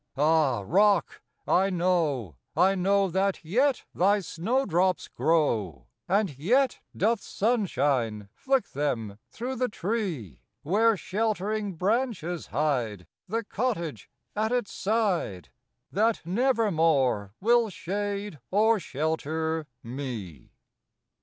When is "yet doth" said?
6.39-7.21